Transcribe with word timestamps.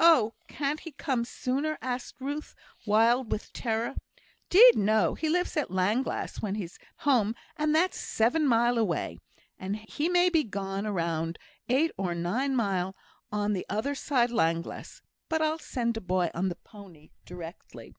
"Oh, 0.00 0.34
can't 0.48 0.80
he 0.80 0.90
come 0.90 1.24
sooner?" 1.24 1.78
asked 1.80 2.16
Ruth, 2.18 2.56
wild 2.86 3.30
with 3.30 3.52
terror. 3.52 3.94
"'Deed 4.48 4.74
no; 4.76 5.14
he 5.14 5.28
lives 5.28 5.56
at 5.56 5.68
Llanglâs 5.70 6.42
when 6.42 6.56
he's 6.56 6.74
at 6.74 7.04
home, 7.04 7.36
and 7.56 7.72
that's 7.72 7.96
seven 7.96 8.48
mile 8.48 8.78
away, 8.78 9.18
and 9.60 9.76
he 9.76 10.08
may 10.08 10.28
be 10.28 10.42
gone 10.42 10.86
a 10.86 10.92
round 10.92 11.38
eight 11.68 11.92
or 11.96 12.16
nine 12.16 12.56
mile 12.56 12.96
on 13.30 13.52
the 13.52 13.64
other 13.68 13.94
side 13.94 14.30
Llanglâs; 14.32 15.02
but 15.28 15.40
I'll 15.40 15.60
send 15.60 15.96
a 15.96 16.00
boy 16.00 16.32
on 16.34 16.48
the 16.48 16.56
pony 16.56 17.10
directly." 17.24 17.94